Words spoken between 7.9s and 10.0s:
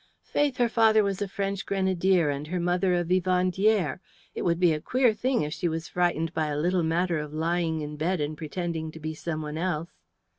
bed and pretending to be someone else."